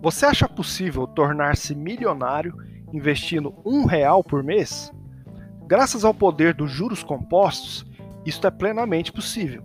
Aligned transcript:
Você 0.00 0.26
acha 0.26 0.48
possível 0.48 1.08
tornar-se 1.08 1.74
milionário 1.74 2.54
investindo 2.92 3.52
um 3.64 3.84
real 3.84 4.22
por 4.22 4.44
mês? 4.44 4.92
Graças 5.66 6.04
ao 6.04 6.14
poder 6.14 6.54
dos 6.54 6.70
juros 6.70 7.02
compostos, 7.02 7.84
isto 8.24 8.46
é 8.46 8.50
plenamente 8.50 9.12
possível. 9.12 9.62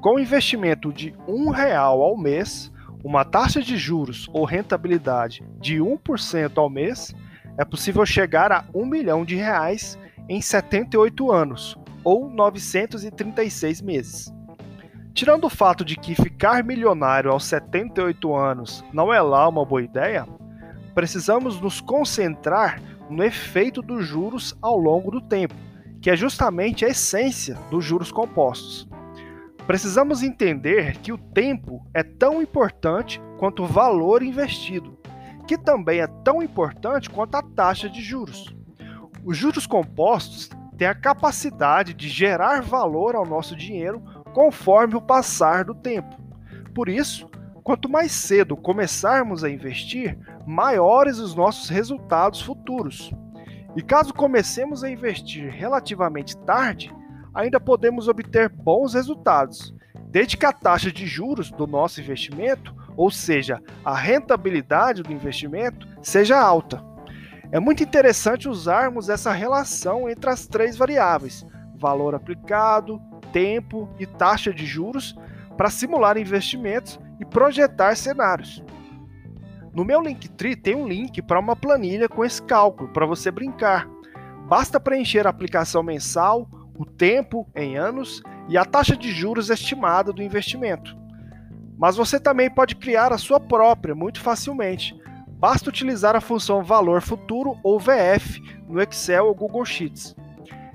Com 0.00 0.14
o 0.14 0.20
investimento 0.20 0.92
de 0.92 1.12
um 1.26 1.50
real 1.50 2.02
ao 2.02 2.16
mês, 2.16 2.72
uma 3.02 3.24
taxa 3.24 3.60
de 3.60 3.76
juros 3.76 4.28
ou 4.32 4.44
rentabilidade 4.44 5.44
de 5.60 5.78
1% 5.78 6.52
ao 6.56 6.70
mês, 6.70 7.12
é 7.58 7.64
possível 7.64 8.06
chegar 8.06 8.52
a 8.52 8.64
um 8.72 8.86
milhão 8.86 9.24
de 9.24 9.34
reais 9.34 9.98
em 10.28 10.40
78 10.40 11.32
anos, 11.32 11.76
ou 12.04 12.30
936 12.30 13.82
meses. 13.82 14.32
Tirando 15.14 15.44
o 15.44 15.50
fato 15.50 15.84
de 15.84 15.94
que 15.94 16.14
ficar 16.14 16.64
milionário 16.64 17.30
aos 17.30 17.44
78 17.44 18.34
anos 18.34 18.82
não 18.92 19.12
é 19.12 19.20
lá 19.20 19.46
uma 19.46 19.64
boa 19.64 19.82
ideia, 19.82 20.26
precisamos 20.94 21.60
nos 21.60 21.82
concentrar 21.82 22.80
no 23.10 23.22
efeito 23.22 23.82
dos 23.82 24.06
juros 24.06 24.56
ao 24.62 24.78
longo 24.78 25.10
do 25.10 25.20
tempo, 25.20 25.54
que 26.00 26.10
é 26.10 26.16
justamente 26.16 26.84
a 26.84 26.88
essência 26.88 27.58
dos 27.70 27.84
juros 27.84 28.10
compostos. 28.10 28.88
Precisamos 29.66 30.22
entender 30.22 30.96
que 30.98 31.12
o 31.12 31.18
tempo 31.18 31.86
é 31.92 32.02
tão 32.02 32.40
importante 32.40 33.20
quanto 33.38 33.64
o 33.64 33.66
valor 33.66 34.22
investido, 34.22 34.98
que 35.46 35.58
também 35.58 36.00
é 36.00 36.06
tão 36.24 36.42
importante 36.42 37.10
quanto 37.10 37.34
a 37.34 37.42
taxa 37.42 37.88
de 37.88 38.00
juros. 38.00 38.46
Os 39.24 39.36
juros 39.36 39.66
compostos 39.66 40.48
têm 40.78 40.88
a 40.88 40.94
capacidade 40.94 41.92
de 41.92 42.08
gerar 42.08 42.62
valor 42.62 43.14
ao 43.14 43.26
nosso 43.26 43.54
dinheiro 43.54 44.02
conforme 44.32 44.94
o 44.94 45.00
passar 45.00 45.64
do 45.64 45.74
tempo. 45.74 46.16
Por 46.74 46.88
isso, 46.88 47.28
quanto 47.62 47.88
mais 47.88 48.12
cedo 48.12 48.56
começarmos 48.56 49.44
a 49.44 49.50
investir, 49.50 50.18
maiores 50.46 51.18
os 51.18 51.34
nossos 51.34 51.68
resultados 51.68 52.40
futuros. 52.40 53.12
E 53.76 53.82
caso 53.82 54.12
comecemos 54.12 54.84
a 54.84 54.90
investir 54.90 55.50
relativamente 55.50 56.36
tarde, 56.38 56.94
ainda 57.34 57.58
podemos 57.58 58.08
obter 58.08 58.48
bons 58.48 58.94
resultados, 58.94 59.74
desde 60.08 60.36
que 60.36 60.44
a 60.44 60.52
taxa 60.52 60.92
de 60.92 61.06
juros 61.06 61.50
do 61.50 61.66
nosso 61.66 62.00
investimento, 62.00 62.74
ou 62.96 63.10
seja, 63.10 63.62
a 63.84 63.96
rentabilidade 63.96 65.02
do 65.02 65.12
investimento, 65.12 65.88
seja 66.02 66.38
alta. 66.38 66.84
É 67.50 67.58
muito 67.58 67.82
interessante 67.82 68.48
usarmos 68.48 69.08
essa 69.08 69.32
relação 69.32 70.08
entre 70.08 70.28
as 70.28 70.46
três 70.46 70.76
variáveis: 70.76 71.46
valor 71.74 72.14
aplicado, 72.14 73.00
tempo 73.32 73.88
e 73.98 74.06
taxa 74.06 74.52
de 74.52 74.66
juros 74.66 75.16
para 75.56 75.70
simular 75.70 76.16
investimentos 76.16 76.98
e 77.20 77.24
projetar 77.24 77.96
cenários. 77.96 78.62
No 79.74 79.84
meu 79.84 80.00
Linktree 80.00 80.54
tem 80.54 80.74
um 80.74 80.86
link 80.86 81.22
para 81.22 81.40
uma 81.40 81.56
planilha 81.56 82.08
com 82.08 82.24
esse 82.24 82.42
cálculo 82.42 82.90
para 82.90 83.06
você 83.06 83.30
brincar. 83.30 83.88
Basta 84.46 84.78
preencher 84.78 85.26
a 85.26 85.30
aplicação 85.30 85.82
mensal, 85.82 86.46
o 86.76 86.84
tempo 86.84 87.48
em 87.54 87.76
anos 87.76 88.22
e 88.48 88.58
a 88.58 88.64
taxa 88.64 88.96
de 88.96 89.10
juros 89.10 89.48
estimada 89.48 90.12
do 90.12 90.22
investimento. 90.22 90.96
Mas 91.78 91.96
você 91.96 92.20
também 92.20 92.50
pode 92.50 92.76
criar 92.76 93.12
a 93.12 93.18
sua 93.18 93.40
própria 93.40 93.94
muito 93.94 94.20
facilmente. 94.20 94.94
Basta 95.26 95.70
utilizar 95.70 96.14
a 96.14 96.20
função 96.20 96.62
valor 96.62 97.00
futuro 97.00 97.58
ou 97.64 97.80
VF 97.80 98.40
no 98.68 98.80
Excel 98.80 99.26
ou 99.26 99.34
Google 99.34 99.64
Sheets. 99.64 100.14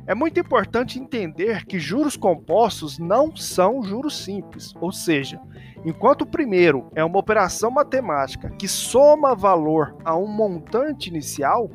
É 0.08 0.16
muito 0.16 0.40
importante 0.40 0.98
entender 0.98 1.66
que 1.66 1.78
juros 1.78 2.16
compostos 2.16 2.98
não 2.98 3.36
são 3.36 3.84
juros 3.84 4.18
simples, 4.18 4.74
ou 4.80 4.90
seja, 4.90 5.38
enquanto 5.84 6.22
o 6.22 6.26
primeiro 6.26 6.90
é 6.96 7.04
uma 7.04 7.20
operação 7.20 7.70
matemática 7.70 8.50
que 8.52 8.70
soma 8.70 9.36
valor 9.36 9.98
a 10.06 10.18
um 10.18 10.26
montante 10.26 11.10
inicial, 11.10 11.70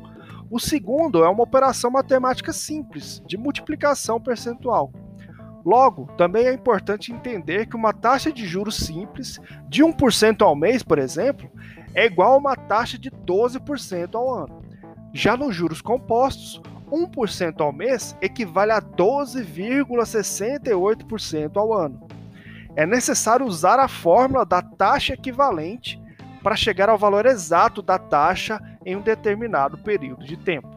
o 0.49 0.59
segundo 0.59 1.23
é 1.23 1.29
uma 1.29 1.43
operação 1.43 1.91
matemática 1.91 2.51
simples, 2.51 3.21
de 3.27 3.37
multiplicação 3.37 4.19
percentual. 4.19 4.91
Logo, 5.63 6.07
também 6.17 6.47
é 6.47 6.53
importante 6.53 7.13
entender 7.13 7.67
que 7.67 7.75
uma 7.75 7.93
taxa 7.93 8.33
de 8.33 8.47
juros 8.47 8.77
simples 8.77 9.39
de 9.69 9.83
1% 9.83 10.41
ao 10.41 10.55
mês, 10.55 10.81
por 10.81 10.97
exemplo, 10.97 11.51
é 11.93 12.07
igual 12.07 12.33
a 12.33 12.37
uma 12.37 12.55
taxa 12.55 12.97
de 12.97 13.11
12% 13.11 14.15
ao 14.15 14.33
ano. 14.33 14.63
Já 15.13 15.37
nos 15.37 15.55
juros 15.55 15.81
compostos, 15.81 16.59
1% 16.93 17.61
ao 17.61 17.73
mês 17.73 18.15
equivale 18.21 18.71
a 18.71 18.79
12,68% 18.79 21.57
ao 21.57 21.73
ano. 21.73 22.07
É 22.75 22.85
necessário 22.85 23.43
usar 23.45 23.79
a 23.79 23.87
fórmula 23.87 24.45
da 24.45 24.61
taxa 24.61 25.13
equivalente 25.13 25.99
para 26.43 26.55
chegar 26.55 26.89
ao 26.89 26.97
valor 26.97 27.25
exato 27.25 27.81
da 27.81 27.97
taxa 27.97 28.61
em 28.85 28.95
um 28.95 29.01
determinado 29.01 29.79
período 29.79 30.23
de 30.25 30.37
tempo. 30.37 30.69